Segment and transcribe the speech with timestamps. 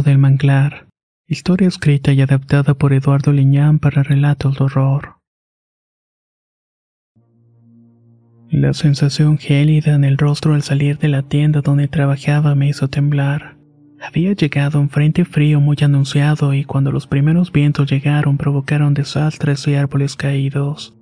[0.00, 0.88] Del manglar.
[1.28, 5.16] Historia escrita y adaptada por Eduardo Liñán para relatos de horror.
[8.48, 12.88] La sensación gélida en el rostro al salir de la tienda donde trabajaba me hizo
[12.88, 13.58] temblar.
[14.00, 19.68] Había llegado un frente frío muy anunciado y cuando los primeros vientos llegaron provocaron desastres
[19.68, 20.96] y árboles caídos.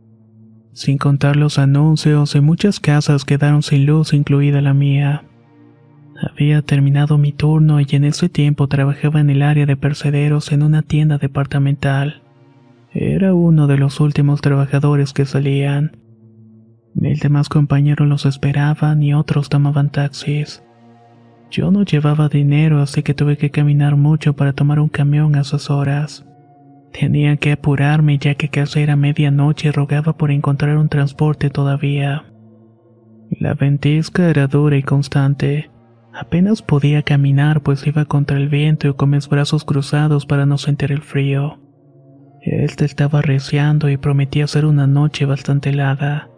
[0.74, 5.24] Sin contar los anuncios, en muchas casas quedaron sin luz, incluida la mía.
[6.20, 10.62] Había terminado mi turno y en ese tiempo trabajaba en el área de percederos en
[10.62, 12.22] una tienda departamental.
[12.92, 15.96] Era uno de los últimos trabajadores que salían.
[16.94, 20.62] Mis demás compañeros los esperaban y otros tomaban taxis.
[21.50, 25.40] Yo no llevaba dinero, así que tuve que caminar mucho para tomar un camión a
[25.40, 26.26] esas horas.
[26.92, 32.24] Tenía que apurarme ya que casi era medianoche y rogaba por encontrar un transporte todavía.
[33.30, 35.70] La ventisca era dura y constante.
[36.12, 40.58] Apenas podía caminar pues iba contra el viento y con mis brazos cruzados para no
[40.58, 41.58] sentir el frío.
[42.42, 46.28] Este estaba arreciando y prometía ser una noche bastante helada.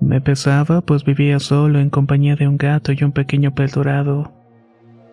[0.00, 4.32] Me pesaba pues vivía solo en compañía de un gato y un pequeño pez dorado.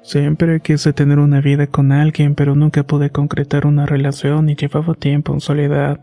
[0.04, 4.94] Siempre quise tener una vida con alguien pero nunca pude concretar una relación y llevaba
[4.94, 6.00] tiempo en soledad.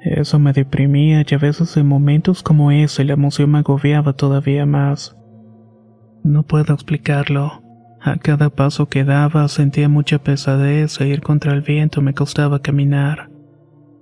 [0.00, 4.66] Eso me deprimía y a veces en momentos como ese la emoción me agobiaba todavía
[4.66, 5.16] más.
[6.26, 7.62] No puedo explicarlo.
[8.00, 12.58] A cada paso que daba sentía mucha pesadez e ir contra el viento me costaba
[12.58, 13.30] caminar.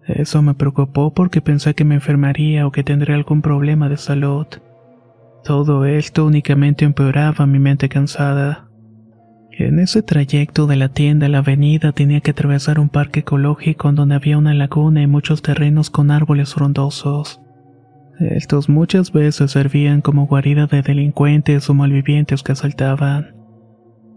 [0.07, 4.47] Eso me preocupó porque pensé que me enfermaría o que tendría algún problema de salud.
[5.45, 8.69] Todo esto únicamente empeoraba mi mente cansada.
[9.51, 13.93] En ese trayecto de la tienda a la avenida tenía que atravesar un parque ecológico
[13.93, 17.44] donde había una laguna y muchos terrenos con árboles frondosos.
[18.20, 23.34] Estos muchas veces servían como guarida de delincuentes o malvivientes que asaltaban.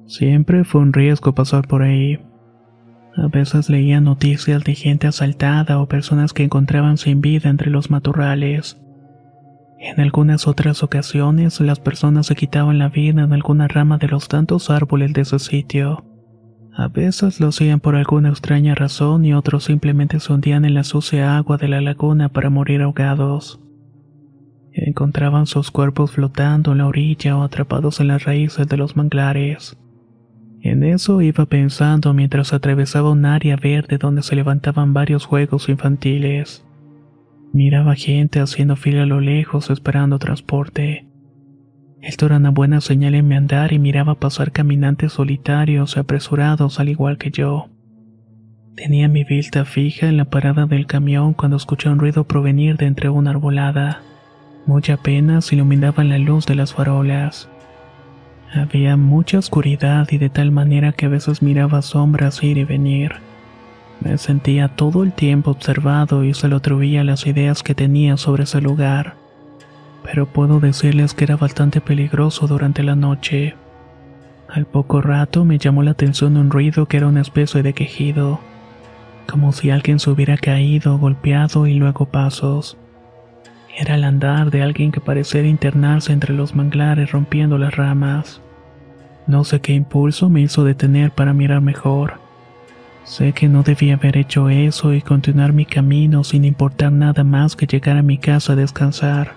[0.05, 2.19] Siempre fue un riesgo pasar por ahí.
[3.15, 7.89] A veces leía noticias de gente asaltada o personas que encontraban sin vida entre los
[7.89, 8.79] matorrales.
[9.79, 14.27] En algunas otras ocasiones las personas se quitaban la vida en alguna rama de los
[14.27, 16.05] tantos árboles de ese sitio.
[16.75, 20.83] A veces lo hacían por alguna extraña razón y otros simplemente se hundían en la
[20.83, 23.59] sucia agua de la laguna para morir ahogados.
[24.79, 29.75] Encontraban sus cuerpos flotando en la orilla o atrapados en las raíces de los manglares.
[30.61, 36.63] En eso iba pensando mientras atravesaba un área verde donde se levantaban varios juegos infantiles.
[37.53, 41.07] Miraba gente haciendo fila a lo lejos esperando transporte.
[42.01, 46.79] Esto era una buena señal en mi andar y miraba pasar caminantes solitarios y apresurados
[46.79, 47.69] al igual que yo.
[48.75, 52.85] Tenía mi vista fija en la parada del camión cuando escuché un ruido provenir de
[52.85, 54.01] entre una arbolada.
[54.67, 57.47] Mucha apenas iluminaba la luz de las farolas.
[58.53, 63.13] Había mucha oscuridad y de tal manera que a veces miraba sombras ir y venir.
[64.01, 68.43] Me sentía todo el tiempo observado y se lo atribuía las ideas que tenía sobre
[68.43, 69.15] ese lugar.
[70.03, 73.55] Pero puedo decirles que era bastante peligroso durante la noche.
[74.49, 78.41] Al poco rato me llamó la atención un ruido que era una especie de quejido,
[79.29, 82.77] como si alguien se hubiera caído, golpeado y luego pasos.
[83.79, 88.41] Era el andar de alguien que parecía internarse entre los manglares rompiendo las ramas.
[89.27, 92.15] No sé qué impulso me hizo detener para mirar mejor.
[93.03, 97.55] Sé que no debía haber hecho eso y continuar mi camino sin importar nada más
[97.55, 99.33] que llegar a mi casa a descansar.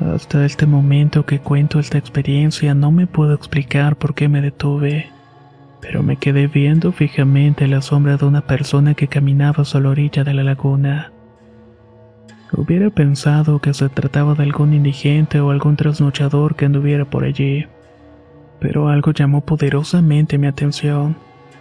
[0.00, 5.08] Hasta este momento que cuento esta experiencia no me puedo explicar por qué me detuve,
[5.80, 10.24] pero me quedé viendo fijamente la sombra de una persona que caminaba a la orilla
[10.24, 11.12] de la laguna.
[12.52, 17.66] Hubiera pensado que se trataba de algún indigente o algún trasnochador que anduviera por allí,
[18.58, 21.16] pero algo llamó poderosamente mi atención.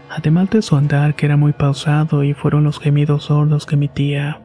[0.10, 4.42] además de su andar que era muy pausado y fueron los gemidos sordos que emitía.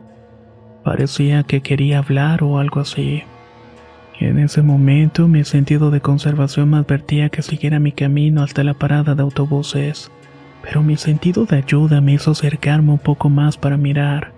[0.84, 3.22] Parecía que quería hablar o algo así.
[4.20, 8.74] En ese momento mi sentido de conservación me advertía que siguiera mi camino hasta la
[8.74, 10.10] parada de autobuses,
[10.62, 14.32] pero mi sentido de ayuda me hizo acercarme un poco más para mirar.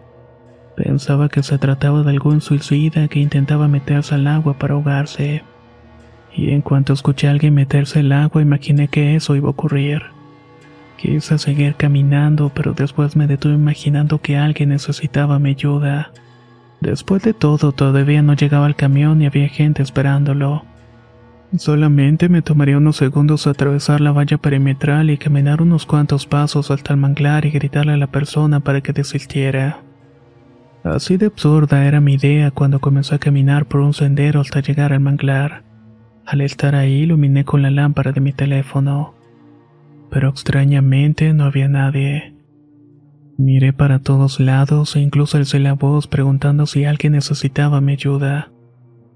[0.77, 5.43] Pensaba que se trataba de algún suicida que intentaba meterse al agua para ahogarse.
[6.35, 10.03] Y en cuanto escuché a alguien meterse al agua imaginé que eso iba a ocurrir.
[10.99, 16.13] Quise seguir caminando, pero después me detuve imaginando que alguien necesitaba mi ayuda.
[16.83, 20.65] Después de todo, todavía no llegaba el camión y había gente esperándolo.
[21.57, 26.93] Solamente me tomaría unos segundos atravesar la valla perimetral y caminar unos cuantos pasos hasta
[26.93, 29.86] el manglar y gritarle a la persona para que desistiera.
[30.87, 34.93] Así de absurda era mi idea cuando comencé a caminar por un sendero hasta llegar
[34.93, 35.65] al manglar.
[36.25, 39.15] Al estar ahí iluminé con la lámpara de mi teléfono.
[40.11, 42.35] Pero extrañamente no había nadie.
[43.37, 48.53] Miré para todos lados e incluso alcé la voz preguntando si alguien necesitaba mi ayuda.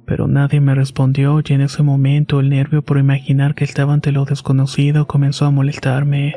[0.06, 4.10] Pero nadie me respondió y en ese momento el nervio por imaginar que estaba ante
[4.10, 6.34] lo desconocido comenzó a molestarme.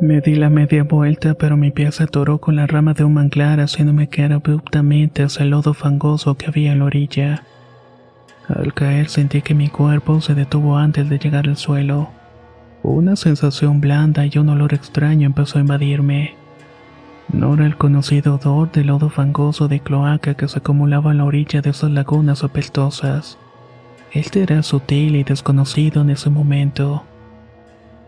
[0.00, 3.12] Me di la media vuelta pero mi pie se atoró con la rama de un
[3.12, 7.44] manglar haciéndome caer abruptamente hacia el lodo fangoso que había en la orilla.
[8.48, 12.08] Al caer sentí que mi cuerpo se detuvo antes de llegar al suelo.
[12.82, 16.34] Una sensación blanda y un olor extraño empezó a invadirme.
[17.30, 21.24] No era el conocido odor de lodo fangoso de cloaca que se acumulaba en la
[21.24, 23.36] orilla de esas lagunas apestosas.
[24.12, 27.04] Este era sutil y desconocido en ese momento.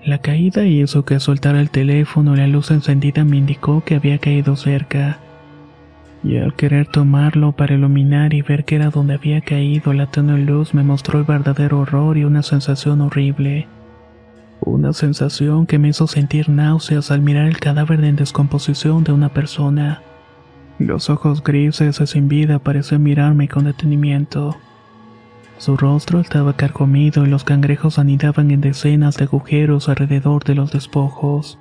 [0.04, 4.19] La caída hizo que soltara el teléfono y la luz encendida me indicó que había
[4.19, 5.19] caído cerca.
[6.25, 10.38] Y al querer tomarlo para iluminar y ver que era donde había caído, la tenue
[10.38, 13.69] luz me mostró el verdadero horror y una sensación horrible.
[14.60, 19.28] Una sensación que me hizo sentir náuseas al mirar el cadáver en descomposición de una
[19.28, 20.02] persona.
[20.78, 24.56] Los ojos grises y sin vida parecían mirarme con detenimiento.
[25.62, 30.72] Su rostro estaba carcomido y los cangrejos anidaban en decenas de agujeros alrededor de los
[30.72, 31.56] despojos.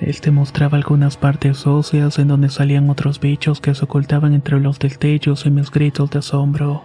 [0.00, 4.78] Este mostraba algunas partes óseas en donde salían otros bichos que se ocultaban entre los
[4.78, 6.84] destellos y mis gritos de asombro.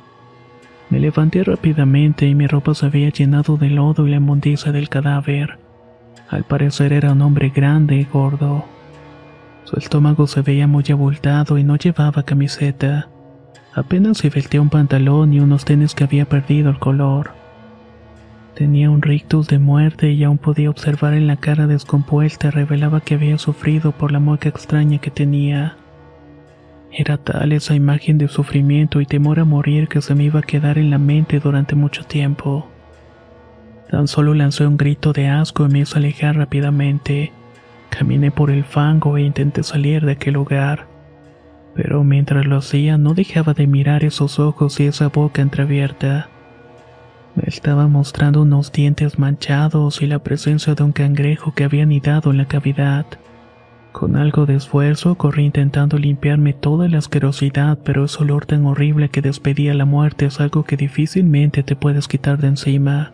[0.89, 4.89] Me levanté rápidamente y mi ropa se había llenado de lodo y la inmundicia del
[4.89, 5.59] cadáver.
[6.27, 8.65] Al parecer era un hombre grande y gordo.
[9.63, 13.07] Su estómago se veía muy abultado y no llevaba camiseta.
[13.77, 17.29] Apenas se vestía un pantalón y unos tenis que había perdido el color.
[18.55, 23.13] Tenía un rictus de muerte y aún podía observar en la cara descompuesta revelaba que
[23.13, 25.77] había sufrido por la mueca extraña que tenía.
[26.91, 30.43] Era tal esa imagen de sufrimiento y temor a morir que se me iba a
[30.43, 32.67] quedar en la mente durante mucho tiempo.
[33.91, 37.31] Tan solo lancé un grito de asco y me hizo alejar rápidamente.
[37.91, 40.96] Caminé por el fango e intenté salir de aquel lugar.
[41.77, 46.27] Pero mientras lo hacía no dejaba de mirar esos ojos y esa boca entreabierta.
[47.35, 52.31] Me estaba mostrando unos dientes manchados y la presencia de un cangrejo que había anidado
[52.31, 53.05] en la cavidad.
[53.91, 59.09] Con algo de esfuerzo corrí intentando limpiarme toda la asquerosidad, pero ese olor tan horrible
[59.09, 63.13] que despedía la muerte es algo que difícilmente te puedes quitar de encima.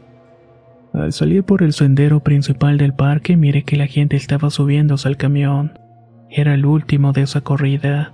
[0.94, 5.18] Al salir por el sendero principal del parque miré que la gente estaba subiéndose al
[5.18, 5.78] camión.
[6.30, 8.14] Era el último de esa corrida.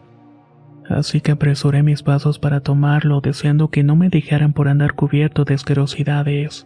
[0.89, 5.45] Así que apresuré mis pasos para tomarlo, deseando que no me dejaran por andar cubierto
[5.45, 6.65] de asquerosidades.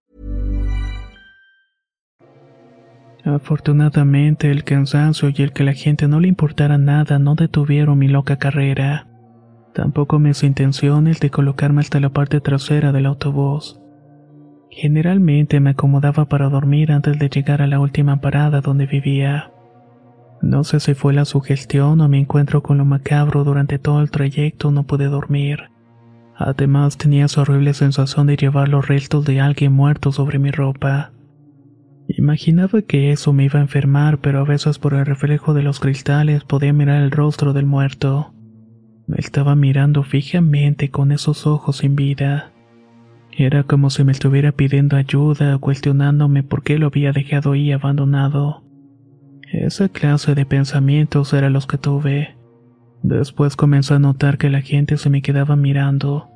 [3.23, 8.07] Afortunadamente, el cansancio y el que la gente no le importara nada no detuvieron mi
[8.07, 9.07] loca carrera.
[9.73, 13.79] Tampoco mis intenciones de colocarme hasta la parte trasera del autobús.
[14.69, 19.51] Generalmente me acomodaba para dormir antes de llegar a la última parada donde vivía.
[20.41, 24.09] No sé si fue la sugestión o mi encuentro con lo macabro durante todo el
[24.09, 25.69] trayecto no pude dormir.
[26.35, 31.11] Además tenía esa horrible sensación de llevar los restos de alguien muerto sobre mi ropa.
[32.17, 35.79] Imaginaba que eso me iba a enfermar, pero a veces por el reflejo de los
[35.79, 38.33] cristales podía mirar el rostro del muerto.
[39.07, 42.51] Me estaba mirando fijamente con esos ojos sin vida.
[43.31, 47.71] Era como si me estuviera pidiendo ayuda o cuestionándome por qué lo había dejado ahí
[47.71, 48.63] abandonado.
[49.51, 52.35] Esa clase de pensamientos eran los que tuve.
[53.03, 56.29] Después comencé a notar que la gente se me quedaba mirando,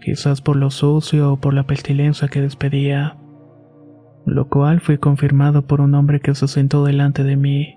[0.00, 3.16] quizás por lo sucio o por la pestilencia que despedía
[4.26, 7.76] lo cual fue confirmado por un hombre que se sentó delante de mí.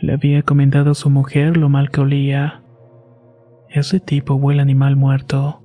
[0.00, 2.62] Le había comentado a su mujer lo mal que olía.
[3.70, 5.62] Ese tipo huele animal muerto,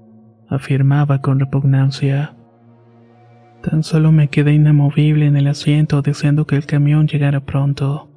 [0.48, 2.36] afirmaba con repugnancia.
[3.63, 8.12] Tan solo me quedé inamovible en el asiento deseando que el camión llegara pronto.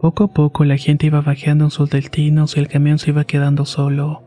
[0.00, 3.22] Poco a poco la gente iba bajando en sus destinos y el camión se iba
[3.22, 4.24] quedando solo.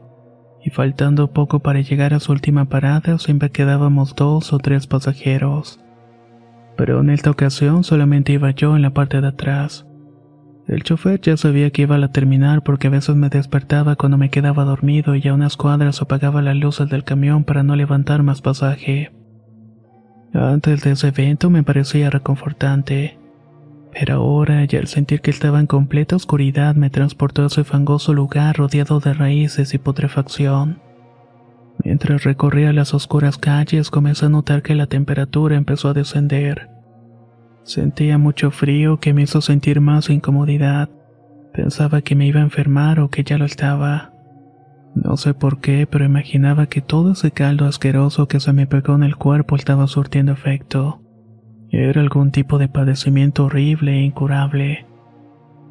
[0.64, 5.81] Y faltando poco para llegar a su última parada, siempre quedábamos dos o tres pasajeros
[6.76, 9.86] pero en esta ocasión solamente iba yo en la parte de atrás.
[10.68, 14.18] El chofer ya sabía que iba a la terminal porque a veces me despertaba cuando
[14.18, 18.24] me quedaba dormido y a unas cuadras apagaba las luces del camión para no levantar
[18.24, 19.12] más pasaje.
[20.34, 23.18] Antes de ese evento me parecía reconfortante,
[23.92, 28.14] pero ahora ya al sentir que estaba en completa oscuridad me transportó a ese fangoso
[28.14, 30.80] lugar rodeado de raíces y putrefacción.
[31.84, 36.70] Mientras recorría las oscuras calles comencé a notar que la temperatura empezó a descender.
[37.64, 40.90] Sentía mucho frío que me hizo sentir más incomodidad.
[41.54, 44.14] Pensaba que me iba a enfermar o que ya lo estaba.
[44.96, 48.96] No sé por qué, pero imaginaba que todo ese caldo asqueroso que se me pegó
[48.96, 51.02] en el cuerpo estaba surtiendo efecto.
[51.70, 54.86] Era algún tipo de padecimiento horrible e incurable.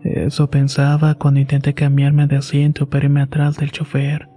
[0.03, 4.30] Eso pensaba cuando intenté cambiarme de asiento para irme atrás del chofer.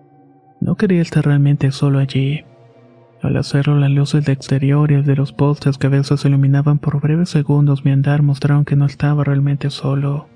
[0.64, 2.46] No quería estar realmente solo allí.
[3.22, 7.28] Al hacerlo, las luces de exteriores de los postes que a veces iluminaban por breves
[7.28, 10.30] segundos mi andar mostraron que no estaba realmente solo.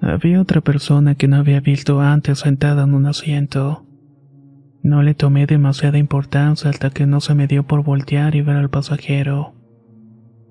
[0.00, 3.86] Había otra persona que no había visto antes sentada en un asiento.
[4.82, 8.56] No le tomé demasiada importancia hasta que no se me dio por voltear y ver
[8.56, 9.54] al pasajero.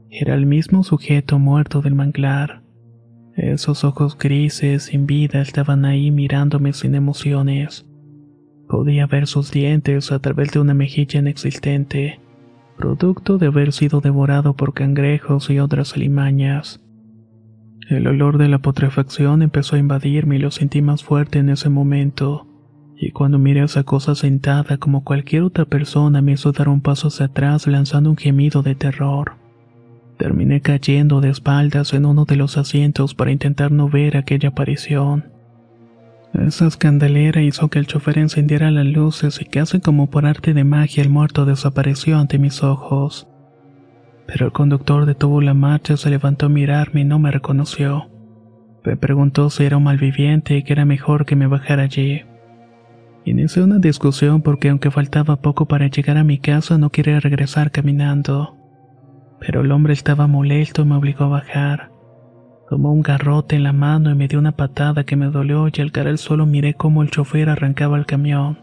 [0.10, 2.64] Era el mismo sujeto muerto del manglar.
[3.36, 7.87] Esos ojos grises sin vida estaban ahí mirándome sin emociones.
[8.68, 12.20] Podía ver sus dientes a través de una mejilla inexistente,
[12.78, 16.82] producto de haber sido devorado por cangrejos y otras alimañas.
[17.90, 21.70] El olor de la putrefacción empezó a invadirme y lo sentí más fuerte en ese
[21.70, 22.46] momento,
[22.98, 26.82] y cuando miré a esa cosa sentada como cualquier otra persona me hizo dar un
[26.82, 29.36] paso hacia atrás lanzando un gemido de terror.
[30.18, 35.37] Terminé cayendo de espaldas en uno de los asientos para intentar no ver aquella aparición.
[36.34, 40.64] Esa escandalera hizo que el chofer encendiera las luces y casi como por arte de
[40.64, 43.28] magia el muerto desapareció ante mis ojos.
[44.28, 48.10] Pero el conductor detuvo la marcha, se levantó a mirarme y no me reconoció.
[48.84, 52.24] Me preguntó si era un malviviente y que era mejor que me bajara allí.
[53.26, 57.72] Inicié una discusión porque aunque faltaba poco para llegar a mi casa no quería regresar
[57.72, 58.56] caminando.
[59.40, 61.97] Pero el hombre estaba molesto y me obligó a bajar.
[62.70, 65.82] Tomó un garrote en la mano y me dio una patada que me dolió y
[65.82, 68.60] al caer al suelo miré cómo el chofer arrancaba el camión.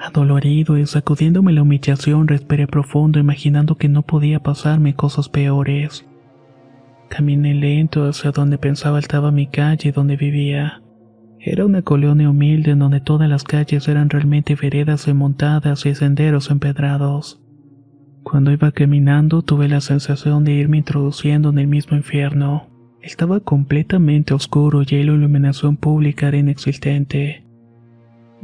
[0.00, 6.06] Adolorido y sacudiéndome la humillación respiré profundo imaginando que no podía pasarme cosas peores.
[7.08, 10.82] Caminé lento hacia donde pensaba estaba mi calle donde vivía.
[11.38, 16.50] Era una colonia humilde en donde todas las calles eran realmente veredas montadas y senderos
[16.50, 17.40] empedrados.
[18.24, 22.77] Cuando iba caminando tuve la sensación de irme introduciendo en el mismo infierno.
[23.08, 27.42] Estaba completamente oscuro y la iluminación pública era inexistente.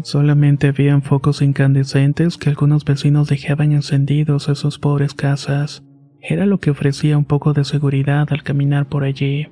[0.03, 5.85] Solamente habían focos incandescentes que algunos vecinos dejaban encendidos en sus pobres casas.
[6.23, 9.49] Era lo que ofrecía un poco de seguridad al caminar por allí.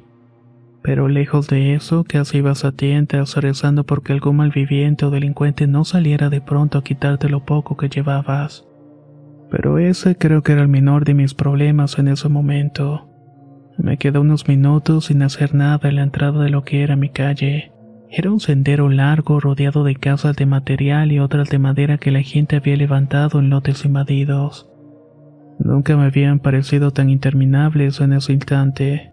[0.83, 5.85] Pero lejos de eso, casi ibas a tientas rezando porque algún malviviente o delincuente no
[5.85, 8.67] saliera de pronto a quitarte lo poco que llevabas.
[9.51, 13.12] Pero ese creo que era el menor de mis problemas en ese momento.
[13.83, 17.09] Me quedé unos minutos sin hacer nada en la entrada de lo que era mi
[17.09, 17.73] calle.
[18.09, 22.23] Era un sendero largo rodeado de casas de material y otras de madera que la
[22.23, 24.71] gente había levantado en lotes invadidos.
[25.59, 29.11] Nunca me habían parecido tan interminables en ese instante.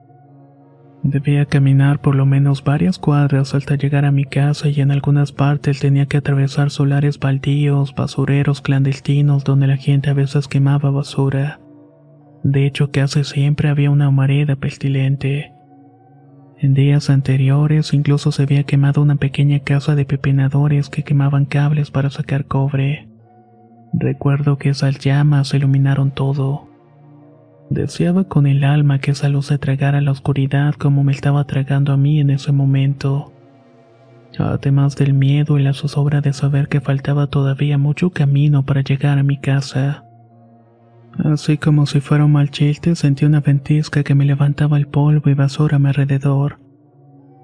[1.02, 5.32] Debía caminar por lo menos varias cuadras hasta llegar a mi casa y en algunas
[5.32, 11.60] partes tenía que atravesar solares baldíos, basureros clandestinos donde la gente a veces quemaba basura.
[12.44, 15.54] De hecho, casi siempre había una humareda pestilente.
[16.58, 21.90] En días anteriores incluso se había quemado una pequeña casa de pepenadores que quemaban cables
[21.90, 23.08] para sacar cobre.
[23.94, 26.68] Recuerdo que esas llamas iluminaron todo.
[27.70, 31.94] Deseaba con el alma que esa luz se tragara la oscuridad como me estaba tragando
[31.94, 33.32] a mí en ese momento.
[34.38, 39.18] Además del miedo y la zozobra de saber que faltaba todavía mucho camino para llegar
[39.18, 40.09] a mi casa.
[41.24, 45.30] Así como si fuera un mal chiste, sentí una ventisca que me levantaba el polvo
[45.30, 46.60] y basura a mi alrededor.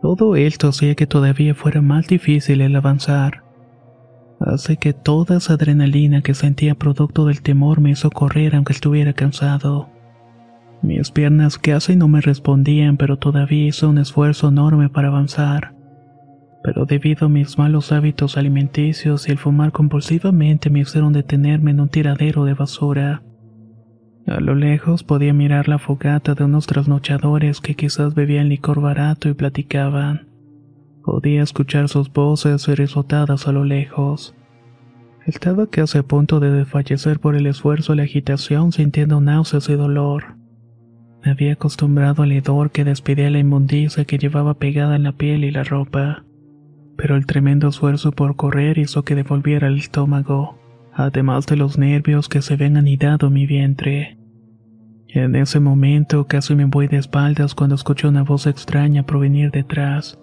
[0.01, 3.43] Todo esto hacía que todavía fuera más difícil el avanzar.
[4.39, 9.13] Así que toda esa adrenalina que sentía producto del temor me hizo correr aunque estuviera
[9.13, 9.89] cansado.
[10.81, 15.73] Mis piernas casi no me respondían, pero todavía hice un esfuerzo enorme para avanzar.
[16.63, 21.79] Pero debido a mis malos hábitos alimenticios y el fumar compulsivamente me hicieron detenerme en
[21.79, 23.21] un tiradero de basura.
[24.27, 29.29] A lo lejos podía mirar la fogata de unos trasnochadores que quizás bebían licor barato
[29.29, 30.27] y platicaban.
[31.03, 34.35] Podía escuchar sus voces risotadas a lo lejos.
[35.27, 39.73] Estaba casi a punto de desfallecer por el esfuerzo y la agitación sintiendo náuseas y
[39.73, 40.35] dolor.
[41.23, 45.43] Me había acostumbrado al hedor que despedía la inmundicia que llevaba pegada en la piel
[45.43, 46.23] y la ropa.
[46.97, 50.57] Pero el tremendo esfuerzo por correr hizo que devolviera el estómago,
[50.95, 54.17] además de los nervios que se habían anidado en mi vientre.
[55.09, 60.17] En ese momento casi me voy de espaldas cuando escuché una voz extraña provenir detrás.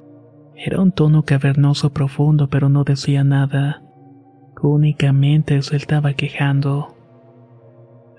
[0.56, 3.82] Era un tono cavernoso profundo pero no decía nada.
[4.62, 6.96] Únicamente se estaba quejando.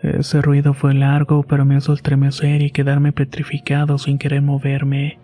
[0.02, 5.20] Ese ruido fue largo, pero me hizo estremecer y quedarme petrificado sin querer moverme.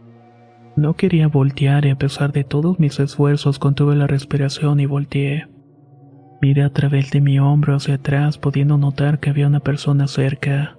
[0.78, 5.48] No quería voltear y a pesar de todos mis esfuerzos contuve la respiración y volteé.
[6.42, 10.78] Miré a través de mi hombro hacia atrás pudiendo notar que había una persona cerca.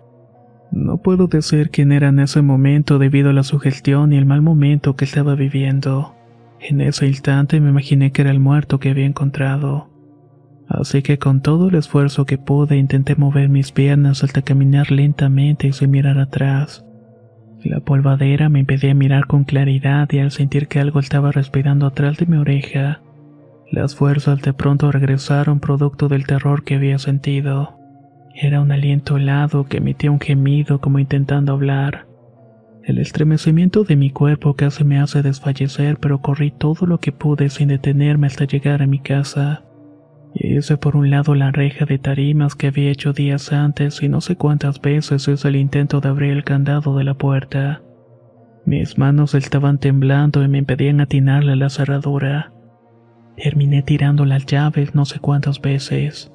[0.73, 4.41] No puedo decir quién era en ese momento debido a la sugestión y el mal
[4.41, 6.15] momento que estaba viviendo.
[6.61, 9.89] En ese instante me imaginé que era el muerto que había encontrado.
[10.69, 15.67] Así que con todo el esfuerzo que pude intenté mover mis piernas hasta caminar lentamente
[15.67, 16.87] y sin mirar atrás.
[17.65, 22.17] La polvadera me impedía mirar con claridad y al sentir que algo estaba respirando atrás
[22.19, 23.03] de mi oreja,
[23.71, 27.79] las fuerzas de pronto regresaron producto del terror que había sentido.
[28.35, 32.07] Era un aliento helado que emitía un gemido como intentando hablar.
[32.85, 37.51] El estremecimiento de mi cuerpo casi me hace desfallecer, pero corrí todo lo que pude
[37.51, 39.65] sin detenerme hasta llegar a mi casa.
[40.35, 44.21] Hice por un lado la reja de tarimas que había hecho días antes y no
[44.21, 47.83] sé cuántas veces hice el intento de abrir el candado de la puerta.
[48.65, 52.53] Mis manos estaban temblando y me impedían atinarle la cerradura.
[53.43, 56.31] Terminé tirando las llaves no sé cuántas veces.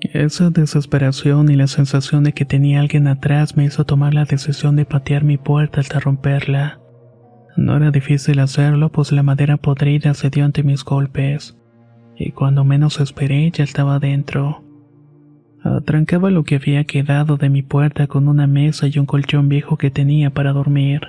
[0.00, 4.76] Esa desesperación y la sensación de que tenía alguien atrás me hizo tomar la decisión
[4.76, 6.80] de patear mi puerta hasta romperla.
[7.56, 11.56] No era difícil hacerlo, pues la madera podrida cedió ante mis golpes
[12.16, 14.62] y cuando menos esperé ya estaba dentro.
[15.62, 19.76] Atrancaba lo que había quedado de mi puerta con una mesa y un colchón viejo
[19.76, 21.00] que tenía para dormir.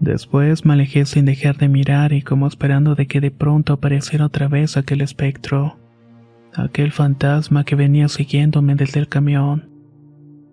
[0.00, 4.26] Después me alejé sin dejar de mirar y como esperando de que de pronto apareciera
[4.26, 5.76] otra vez aquel espectro,
[6.54, 9.68] aquel fantasma que venía siguiéndome desde el camión.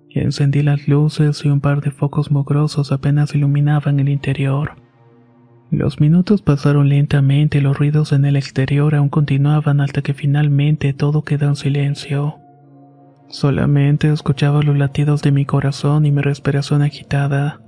[0.10, 4.78] Encendí las luces y un par de focos mugrosos apenas iluminaban el interior.
[5.72, 10.94] Los minutos pasaron lentamente y los ruidos en el exterior aún continuaban hasta que finalmente
[10.94, 12.36] todo quedó en silencio.
[13.28, 17.65] Solamente escuchaba los latidos de mi corazón y mi respiración agitada.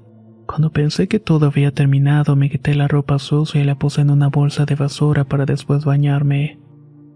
[0.47, 4.09] Cuando pensé que todo había terminado, me quité la ropa sucia y la puse en
[4.09, 6.57] una bolsa de basura para después bañarme.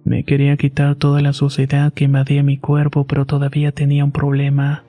[0.03, 4.83] Me quería quitar toda la suciedad que invadía mi cuerpo, pero todavía tenía un problema.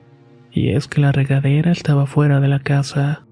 [0.51, 3.25] Y es que la regadera estaba fuera de la casa.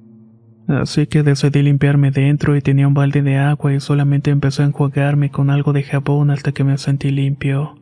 [0.68, 4.68] Así que decidí limpiarme dentro y tenía un balde de agua y solamente empecé a
[4.68, 7.76] enjuagarme con algo de jabón hasta que me sentí limpio.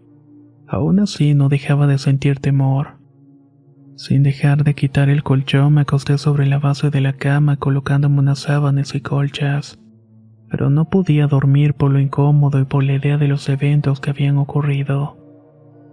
[0.68, 2.99] Aún así no dejaba de sentir temor.
[4.00, 8.20] Sin dejar de quitar el colchón, me acosté sobre la base de la cama colocándome
[8.20, 9.78] unas sábanas y colchas.
[10.50, 14.12] Pero no podía dormir por lo incómodo y por la idea de los eventos que
[14.12, 15.18] habían ocurrido.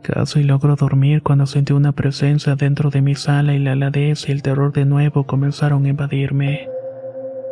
[0.05, 4.31] Casi logro dormir cuando sentí una presencia dentro de mi sala y la aladez y
[4.31, 6.69] el terror de nuevo comenzaron a invadirme.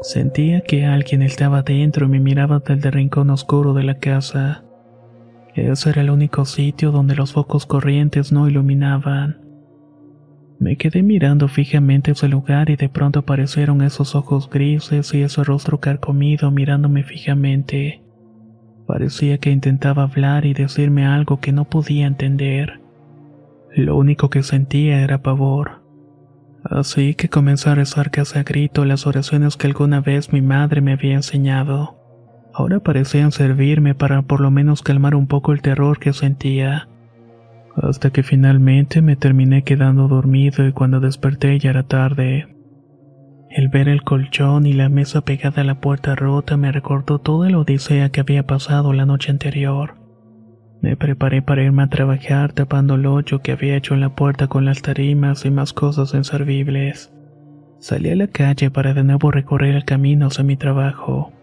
[0.02, 4.62] Sentía que alguien estaba dentro y me miraba desde el rincón oscuro de la casa.
[5.56, 9.43] Ese era el único sitio donde los focos corrientes no iluminaban.
[10.64, 15.44] Me quedé mirando fijamente ese lugar y de pronto aparecieron esos ojos grises y ese
[15.44, 18.02] rostro carcomido mirándome fijamente.
[18.86, 22.80] Parecía que intentaba hablar y decirme algo que no podía entender.
[23.76, 25.82] Lo único que sentía era pavor.
[26.64, 30.80] Así que comencé a rezar casi a grito las oraciones que alguna vez mi madre
[30.80, 31.98] me había enseñado.
[32.54, 36.88] Ahora parecían servirme para por lo menos calmar un poco el terror que sentía
[37.76, 42.48] hasta que finalmente me terminé quedando dormido y cuando desperté ya era tarde.
[43.50, 47.50] El ver el colchón y la mesa pegada a la puerta rota me recordó toda
[47.50, 49.94] la odisea que había pasado la noche anterior.
[50.82, 54.48] Me preparé para irme a trabajar tapando el hoyo que había hecho en la puerta
[54.48, 57.12] con las tarimas y más cosas inservibles.
[57.78, 61.33] Salí a la calle para de nuevo recorrer el camino hacia mi trabajo.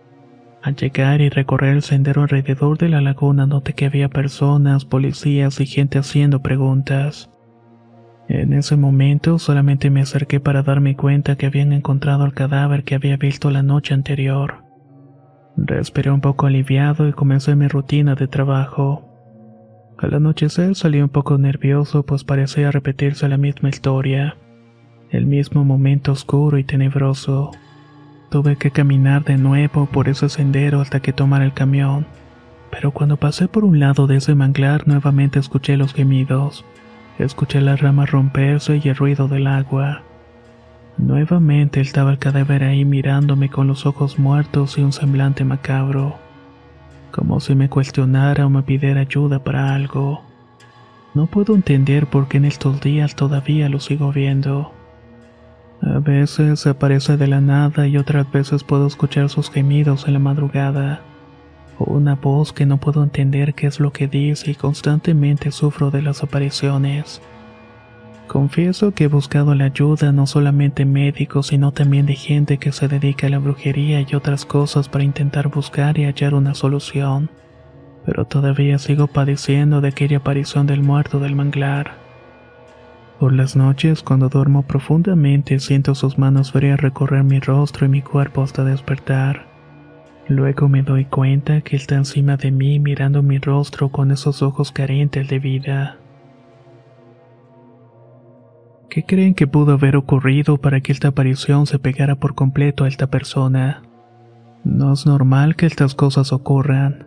[0.64, 5.60] Al llegar y recorrer el sendero alrededor de la laguna noté que había personas, policías
[5.60, 7.32] y gente haciendo preguntas.
[8.28, 12.96] En ese momento solamente me acerqué para darme cuenta que habían encontrado el cadáver que
[12.96, 14.64] había visto la noche anterior.
[15.58, 19.04] Respiré un poco aliviado y comencé mi rutina de trabajo.
[19.98, 24.38] Al anochecer salí un poco nervioso pues parecía repetirse la misma historia,
[25.10, 27.52] el mismo momento oscuro y tenebroso.
[28.32, 32.06] Tuve que caminar de nuevo por ese sendero hasta que tomara el camión.
[32.72, 36.64] Pero cuando pasé por un lado de ese manglar nuevamente escuché los gemidos.
[37.20, 40.04] Escuché las ramas romperse y el ruido del agua.
[40.98, 46.16] Nuevamente estaba el cadáver ahí mirándome con los ojos muertos y un semblante macabro.
[47.12, 50.24] Como si me cuestionara o me pidiera ayuda para algo.
[51.14, 54.72] No puedo entender por qué en estos días todavía lo sigo viendo.
[55.82, 60.20] A veces aparece de la nada y otras veces puedo escuchar sus gemidos en la
[60.20, 61.02] madrugada.
[61.80, 66.04] Una voz que no puedo entender qué es lo que dice y constantemente sufro de
[66.04, 67.22] las apariciones.
[68.28, 72.88] Confieso que he buscado la ayuda no solamente médicos, sino también de gente que se
[72.88, 77.32] dedica a la brujería y otras cosas para intentar buscar y hallar una solución.
[78.06, 82.11] Pero todavía sigo padeciendo de aquella aparición del muerto del manglar.
[83.22, 88.02] Por las noches, cuando duermo profundamente, siento sus manos frías recorrer mi rostro y mi
[88.02, 89.46] cuerpo hasta despertar.
[90.28, 94.72] Luego me doy cuenta que está encima de mí mirando mi rostro con esos ojos
[94.72, 96.00] carentes de vida.
[98.90, 102.88] ¿Qué creen que pudo haber ocurrido para que esta aparición se pegara por completo a
[102.88, 103.84] esta persona?
[104.64, 107.06] No es normal que estas cosas ocurran.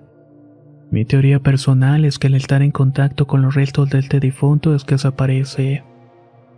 [0.92, 4.77] Mi teoría personal es que al estar en contacto con los restos del este difunto
[4.77, 5.83] es que desaparece.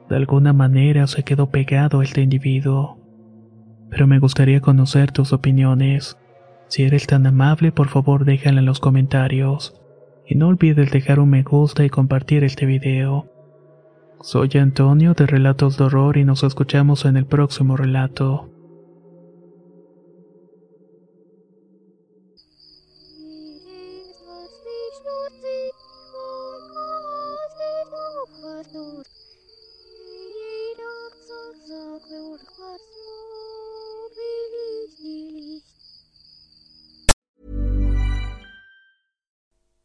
[0.09, 2.99] De alguna manera se quedó pegado a este individuo.
[3.91, 6.17] Pero me gustaría conocer tus opiniones.
[6.69, 9.75] Si eres tan amable, por favor déjala en los comentarios.
[10.27, 13.27] Y no olvides dejar un me gusta y compartir este video.
[14.21, 18.51] Soy Antonio de Relatos de Horror y nos escuchamos en el próximo relato.